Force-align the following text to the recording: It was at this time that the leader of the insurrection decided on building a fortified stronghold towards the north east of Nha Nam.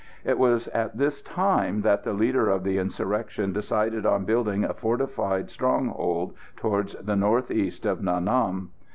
It 0.25 0.39
was 0.39 0.67
at 0.69 0.97
this 0.97 1.21
time 1.21 1.81
that 1.81 2.03
the 2.03 2.11
leader 2.13 2.49
of 2.49 2.63
the 2.63 2.79
insurrection 2.79 3.53
decided 3.53 4.03
on 4.03 4.25
building 4.25 4.63
a 4.63 4.73
fortified 4.73 5.51
stronghold 5.51 6.33
towards 6.57 6.93
the 6.95 7.15
north 7.15 7.51
east 7.51 7.85
of 7.85 7.99
Nha 8.01 8.19
Nam. 8.23 8.71